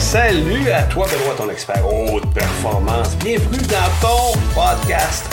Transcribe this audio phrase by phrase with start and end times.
[0.00, 3.14] Salut à toi, Benoît, ton expert haute performance.
[3.18, 5.26] Bienvenue dans ton podcast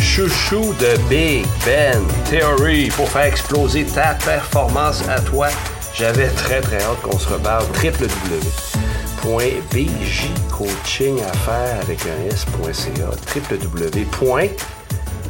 [0.00, 5.46] Chouchou de Big Ben Theory pour faire exploser ta performance à toi.
[5.94, 7.64] J'avais très très hâte qu'on se reparle.
[9.22, 13.10] www.bjcoachingaffaires avec un s.ca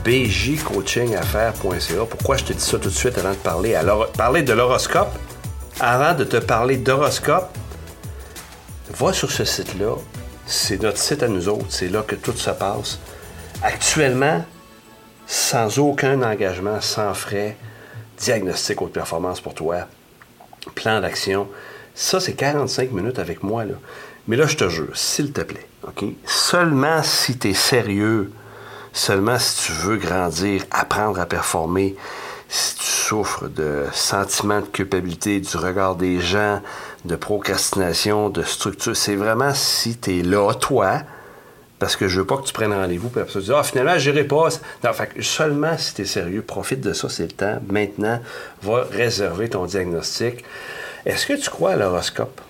[0.07, 4.55] www.bjcoachingaffaires.ca Pourquoi je te dis ça tout de suite avant de parler, alors, parler de
[4.55, 5.13] l'horoscope?
[5.81, 7.55] Avant de te parler d'horoscope,
[8.95, 9.97] va sur ce site-là.
[10.47, 11.67] C'est notre site à nous autres.
[11.69, 12.99] C'est là que tout se passe.
[13.63, 14.45] Actuellement,
[15.27, 17.57] sans aucun engagement, sans frais,
[18.19, 19.89] diagnostic haute performance pour toi,
[20.75, 21.49] plan d'action.
[21.95, 23.65] Ça, c'est 45 minutes avec moi.
[23.65, 23.75] Là.
[24.29, 26.05] Mais là, je te jure, s'il te plaît, OK?
[26.27, 28.33] Seulement si tu es sérieux,
[28.93, 31.97] seulement si tu veux grandir, apprendre à performer,
[32.49, 36.61] si tu souffres de sentiments de culpabilité, du regard des gens,
[37.05, 41.03] de procrastination, de structure, c'est vraiment si tu es là, toi,
[41.79, 43.99] parce que je veux pas que tu prennes rendez-vous puis après tu dis ah finalement
[43.99, 44.49] j'irai pas.
[44.85, 47.59] Non, fait, seulement si tu es sérieux profite de ça c'est le temps.
[47.69, 48.21] Maintenant
[48.63, 50.45] va réserver ton diagnostic.
[51.05, 52.41] Est-ce que tu crois à l'horoscope?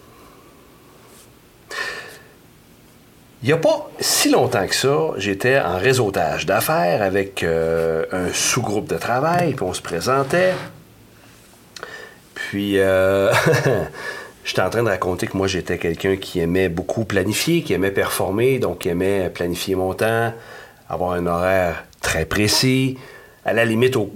[3.43, 8.33] Il n'y a pas si longtemps que ça, j'étais en réseautage d'affaires avec euh, un
[8.33, 10.55] sous-groupe de travail, puis on se présentait.
[12.35, 13.31] Puis, euh,
[14.45, 17.91] j'étais en train de raconter que moi, j'étais quelqu'un qui aimait beaucoup planifier, qui aimait
[17.91, 20.33] performer, donc qui aimait planifier mon temps,
[20.89, 22.99] avoir un horaire très précis.
[23.45, 24.13] À la limite, au,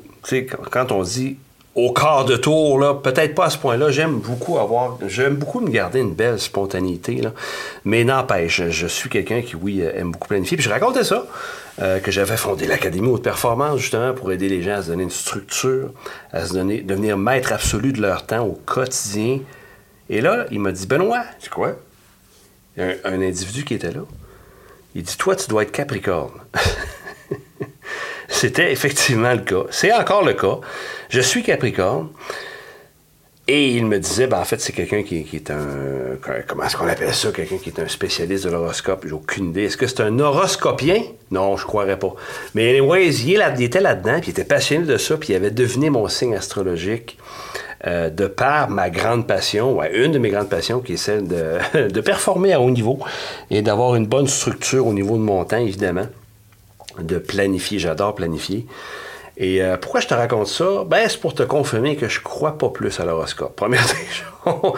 [0.71, 1.37] quand on dit
[1.75, 3.91] au quart de tour, peut-être pas à ce point-là.
[3.91, 7.33] J'aime beaucoup avoir, j'aime beaucoup me garder une belle spontanéité, là.
[7.85, 10.57] Mais n'empêche, je, suis quelqu'un qui, oui, aime beaucoup planifier.
[10.57, 11.27] Puis je racontais ça,
[11.81, 15.05] euh, que j'avais fondé l'Académie Haute Performance, justement, pour aider les gens à se donner
[15.05, 15.91] une structure,
[16.33, 19.39] à se donner, devenir maître absolu de leur temps au quotidien.
[20.11, 21.77] Et là, il m'a dit, Benoît, c'est quoi?
[22.79, 24.03] Un, un individu qui était là.
[24.95, 26.41] Il dit, toi, tu dois être Capricorne.
[28.29, 29.65] C'était effectivement le cas.
[29.71, 30.59] C'est encore le cas.
[31.09, 32.09] Je suis Capricorne.
[33.51, 36.19] Et il me disait, ben, en fait, c'est quelqu'un qui, est un.
[36.47, 37.33] Comment est-ce qu'on appelle ça?
[37.33, 39.07] Quelqu'un qui est un spécialiste de l'horoscope.
[39.07, 39.65] J'ai aucune idée.
[39.65, 41.03] Est-ce que c'est un horoscopien?
[41.31, 42.15] Non, je croirais pas.
[42.55, 45.51] Mais anyways, il, il était là-dedans, puis il était passionné de ça, puis il avait
[45.51, 47.17] deviné mon signe astrologique.
[47.87, 51.29] Euh, de par ma grande passion, ouais, une de mes grandes passions qui est celle
[51.29, 52.99] de, performer à haut niveau
[53.51, 56.07] et d'avoir une bonne structure au niveau de mon temps, évidemment
[56.99, 57.79] de planifier.
[57.79, 58.67] J'adore planifier.
[59.37, 60.85] Et euh, pourquoi je te raconte ça?
[60.87, 63.55] Ben, c'est pour te confirmer que je crois pas plus à l'horoscope.
[63.55, 63.87] Première
[64.45, 64.73] chose.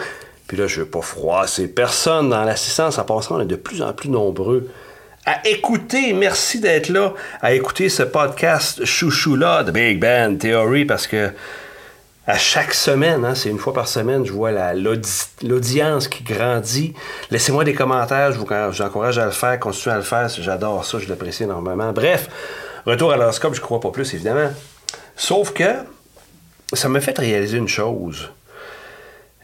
[0.47, 2.99] Puis là, je veux pas froisser personne dans l'assistance.
[2.99, 4.69] En passant, on est de plus en plus nombreux
[5.25, 6.13] à écouter.
[6.13, 11.31] Merci d'être là, à écouter ce podcast chouchou-là de Big Band Theory parce que
[12.31, 14.51] à chaque semaine, hein, c'est une fois par semaine, je vois
[15.43, 16.93] l'audience qui grandit.
[17.29, 20.97] Laissez-moi des commentaires, je vous, encourage à le faire, continuez à le faire, j'adore ça,
[20.97, 21.91] je l'apprécie énormément.
[21.91, 22.29] Bref,
[22.85, 24.49] retour à l'horoscope, je crois pas plus, évidemment.
[25.17, 25.73] Sauf que
[26.71, 28.31] ça m'a fait réaliser une chose,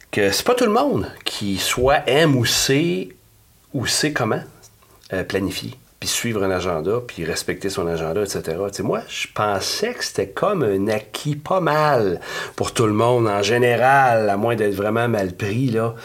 [0.09, 3.09] que c'est pas tout le monde qui soit aime ou sait
[3.73, 4.43] ou sait comment
[5.11, 8.57] euh, planifier puis suivre un agenda, puis respecter son agenda, etc.
[8.83, 12.19] moi, je pensais que c'était comme un acquis pas mal
[12.55, 15.95] pour tout le monde en général, à moins d'être vraiment mal pris, là.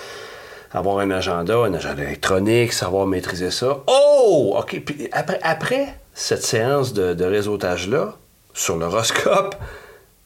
[0.75, 3.83] Avoir un agenda, un agenda électronique, savoir maîtriser ça.
[3.87, 4.57] Oh!
[4.59, 4.81] OK.
[4.87, 8.15] Puis après, après cette séance de, de réseautage-là,
[8.55, 9.55] sur l'horoscope,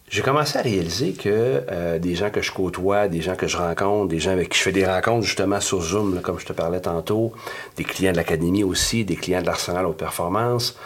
[0.09, 3.57] j'ai commencé à réaliser que euh, des gens que je côtoie, des gens que je
[3.57, 6.53] rencontre, des gens avec qui je fais des rencontres justement sur Zoom, comme je te
[6.53, 7.33] parlais tantôt,
[7.77, 10.77] des clients de l'Académie aussi, des clients de l'Arsenal Haute Performance,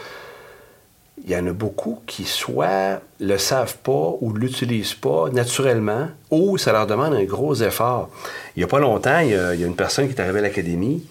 [1.22, 6.56] il y en a beaucoup qui soit le savent pas ou l'utilisent pas naturellement ou
[6.56, 8.08] ça leur demande un gros effort.
[8.56, 11.04] Il y a pas longtemps, il y a, une personne qui est arrivée à l'Académie,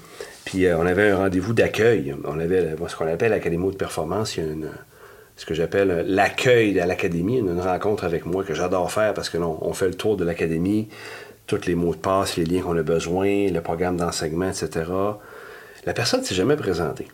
[0.46, 2.16] puis euh, on avait un rendez-vous d'accueil.
[2.26, 4.36] On avait ce qu'on appelle l'Académie Haute Performance.
[4.36, 4.72] Il y a une
[5.40, 9.38] ce que j'appelle l'accueil à l'académie, une rencontre avec moi que j'adore faire parce que
[9.38, 10.90] on fait le tour de l'académie,
[11.48, 14.92] tous les mots de passe, les liens qu'on a besoin, le programme d'enseignement, etc.
[15.86, 17.08] La personne ne s'est jamais présentée.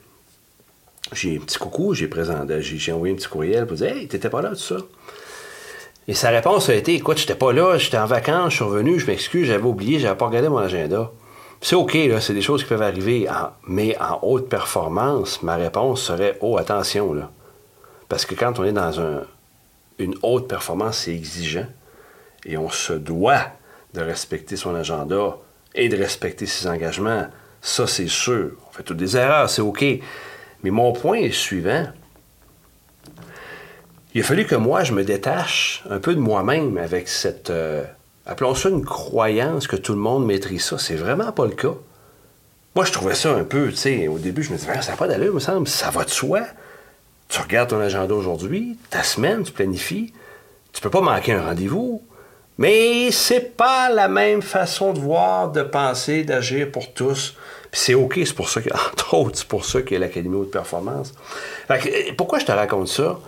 [1.13, 4.31] J'ai un petit coucou, j'ai présenté, j'ai envoyé un petit courriel pour dire Hey, t'étais
[4.31, 4.77] pas là, tout ça.
[6.07, 8.99] Et sa réponse a été Écoute, j'étais pas là, j'étais en vacances, je suis revenu,
[8.99, 11.11] je m'excuse, j'avais oublié, j'avais pas regardé mon agenda.
[11.61, 13.27] C'est OK, là, c'est des choses qui peuvent arriver,
[13.67, 17.29] mais en haute performance, ma réponse serait Oh, attention, là.
[18.09, 19.23] Parce que quand on est dans
[19.99, 21.67] une haute performance, c'est exigeant.
[22.45, 23.47] Et on se doit
[23.93, 25.37] de respecter son agenda
[25.73, 27.27] et de respecter ses engagements.
[27.61, 28.51] Ça, c'est sûr.
[28.69, 29.83] On fait toutes des erreurs, c'est OK.
[30.63, 31.85] Mais mon point est suivant.
[34.13, 37.83] Il a fallu que moi, je me détache un peu de moi-même avec cette, euh,
[38.25, 40.77] appelons ça une croyance que tout le monde maîtrise ça.
[40.77, 41.73] C'est vraiment pas le cas.
[42.75, 44.97] Moi, je trouvais ça un peu, tu sais, au début, je me disais, ça n'a
[44.97, 46.41] pas d'allure, me semble, ça va de soi.
[47.29, 50.13] Tu regardes ton agenda aujourd'hui, ta semaine, tu planifies,
[50.73, 52.01] tu peux pas manquer un rendez-vous.
[52.57, 57.35] Mais c'est pas la même façon de voir, de penser, d'agir pour tous.
[57.71, 59.99] Puis c'est OK, c'est pour ça que, entre autres, c'est pour ça qu'il y a
[59.99, 61.13] l'Académie haute performance.
[62.17, 63.19] pourquoi je te raconte ça?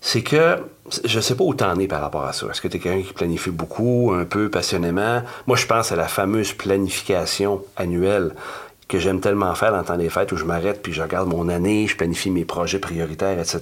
[0.00, 0.58] C'est que
[1.04, 2.46] je sais pas où t'en es par rapport à ça.
[2.50, 5.22] Est-ce que tu es quelqu'un qui planifie beaucoup, un peu passionnément?
[5.46, 8.34] Moi, je pense à la fameuse planification annuelle
[8.94, 11.48] que j'aime tellement faire dans temps des fêtes où je m'arrête puis je regarde mon
[11.48, 13.60] année, je planifie mes projets prioritaires, etc.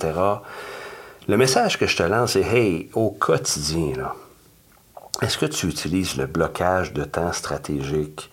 [1.28, 4.14] Le message que je te lance, c'est Hey, au quotidien, là,
[5.22, 8.30] est-ce que tu utilises le blocage de temps stratégique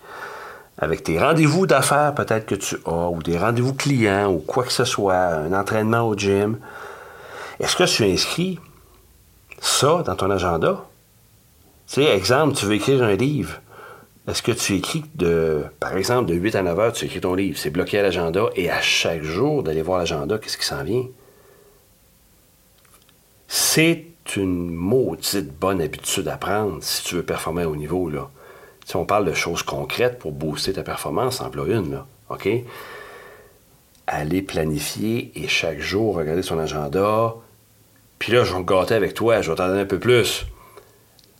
[0.76, 4.72] avec tes rendez-vous d'affaires peut-être que tu as, ou des rendez-vous clients, ou quoi que
[4.72, 6.58] ce soit, un entraînement au gym?
[7.60, 8.58] Est-ce que tu inscris
[9.60, 10.84] ça dans ton agenda?
[11.86, 13.60] Tu sais, exemple, tu veux écrire un livre.
[14.30, 17.34] Est-ce que tu écris de, par exemple, de 8 à 9 heures, tu écris ton
[17.34, 20.84] livre, c'est bloqué à l'agenda, et à chaque jour d'aller voir l'agenda, qu'est-ce qui s'en
[20.84, 21.04] vient?
[23.48, 24.04] C'est
[24.36, 28.30] une maudite bonne habitude à prendre si tu veux performer au niveau, là.
[28.86, 32.06] Si on parle de choses concrètes pour booster ta performance, en une, là.
[32.28, 32.48] OK?
[34.06, 37.34] Aller planifier et chaque jour regarder son agenda.
[38.20, 40.46] Puis là, je vais me gâter avec toi, je vais t'en donner un peu plus.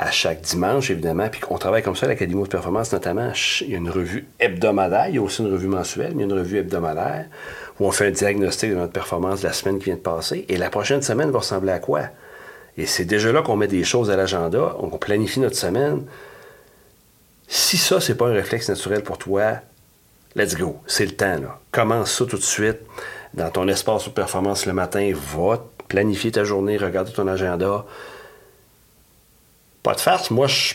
[0.03, 3.71] À chaque dimanche, évidemment, puis on travaille comme ça à l'Académie de performance, notamment, il
[3.71, 6.31] y a une revue hebdomadaire, il y a aussi une revue mensuelle, mais il y
[6.31, 7.27] a une revue hebdomadaire
[7.79, 10.47] où on fait un diagnostic de notre performance de la semaine qui vient de passer.
[10.49, 12.05] Et la prochaine semaine va ressembler à quoi?
[12.79, 16.07] Et c'est déjà là qu'on met des choses à l'agenda, on planifie notre semaine.
[17.47, 19.57] Si ça, c'est pas un réflexe naturel pour toi,
[20.35, 20.79] let's go.
[20.87, 21.41] C'est le temps.
[21.43, 21.59] Là.
[21.73, 22.79] Commence ça tout de suite.
[23.35, 27.85] Dans ton espace de performance le matin, va planifier ta journée, regarde ton agenda.
[29.83, 30.31] Pas de farce.
[30.31, 30.75] Moi, je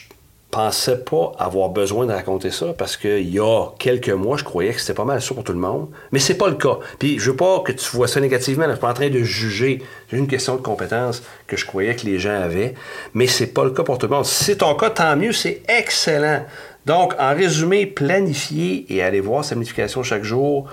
[0.56, 4.74] pensais pas avoir besoin de raconter ça parce qu'il y a quelques mois, je croyais
[4.74, 5.90] que c'était pas mal ça pour tout le monde.
[6.12, 6.80] Mais c'est pas le cas.
[6.98, 8.66] Puis je veux pas que tu vois ça négativement.
[8.66, 9.84] Je suis pas en train de juger.
[10.10, 12.74] C'est une question de compétence que je croyais que les gens avaient.
[13.13, 14.25] Mais c'est pas le cas pour tout le monde.
[14.25, 16.46] Si c'est ton cas, tant mieux, c'est excellent.
[16.86, 20.69] Donc, en résumé, planifier et aller voir sa planification chaque jour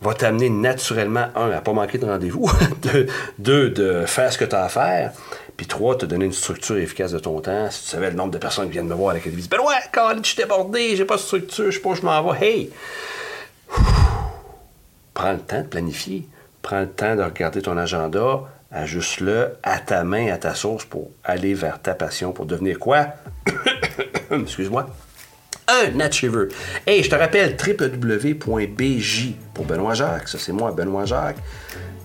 [0.00, 2.50] va t'amener naturellement, un, à pas manquer de rendez-vous,
[3.38, 5.12] deux, de faire ce que tu as à faire,
[5.56, 7.70] puis trois, te donner une structure efficace de ton temps.
[7.70, 9.74] Si tu savais le nombre de personnes qui viennent me voir à l'académie, ben ouais,
[9.92, 12.46] quand je suis débordé, j'ai pas de structure, je sais pas je m'en vais.
[12.46, 12.70] Hey!
[15.14, 16.28] Prends le temps de planifier.
[16.60, 18.42] Prends le temps de regarder ton agenda.
[18.70, 23.06] Ajuste-le à ta main, à ta source pour aller vers ta passion, pour devenir quoi?
[24.30, 24.86] Excuse-moi.
[25.68, 26.48] Un achiever.
[26.86, 30.28] Hey, je te rappelle www.bj pour Benoît Jacques.
[30.28, 31.38] Ça, c'est moi, Benoît Jacques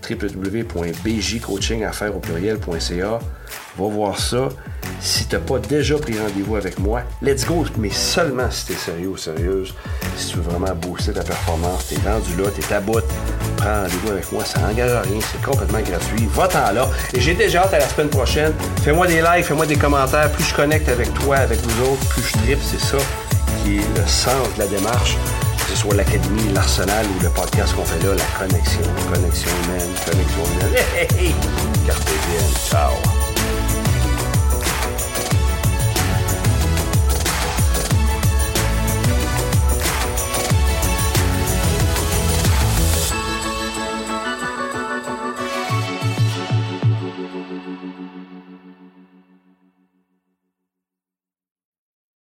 [0.09, 3.19] www.bjcoachingaffaires au pluriel.ca.
[3.77, 4.49] Va voir ça.
[4.99, 8.73] Si tu n'as pas déjà pris rendez-vous avec moi, let's go, mais seulement si tu
[8.73, 9.73] es sérieux ou sérieuse.
[10.17, 13.03] Si tu veux vraiment booster ta performance, tu es rendu là, tu es à bout,
[13.57, 16.29] prends rendez-vous avec moi, ça n'engage rien, c'est complètement gratuit.
[16.33, 16.87] Va-t'en là.
[17.13, 18.53] Et j'ai déjà hâte à la semaine prochaine.
[18.83, 20.31] Fais-moi des likes, fais-moi des commentaires.
[20.31, 22.97] Plus je connecte avec toi, avec vous autres, plus je tripe, c'est ça
[23.63, 25.17] qui est le sens de la démarche
[25.57, 28.81] que ce soit l'Académie, l'Arsenal ou le podcast qu'on fait là, la connexion,
[29.13, 30.83] connexion humaine, connexion humaine.
[30.95, 31.35] Hey, hey.
[32.69, 33.30] Ciao.